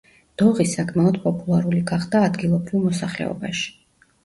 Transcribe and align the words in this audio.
დოღი 0.41 0.63
საკმაოდ 0.71 1.19
პოპულარული 1.25 1.83
გახდა 1.93 2.23
ადგილობრივ 2.31 2.89
მოსახლეობაში. 2.91 3.71